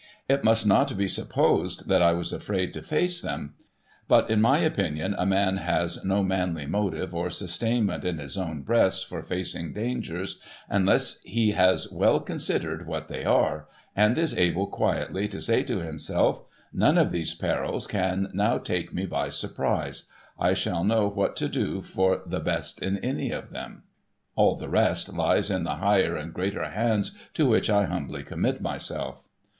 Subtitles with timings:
[0.27, 3.53] It must not be supposed that I was afraid to face them;
[4.07, 8.63] but, in my opinion a man has no manly motive or sustainment in his own
[8.63, 14.65] breast for facing dangers, unless he has well considered what they are, and is able
[14.65, 16.41] quietly to say to himself,'
[16.73, 20.05] None of these perils can now take me by surprise;
[20.39, 23.83] I shall know what to do for the best in any of them;
[24.33, 28.61] all the rest lies in the higher and greater hands to which I humbly commit
[28.61, 29.27] myself.'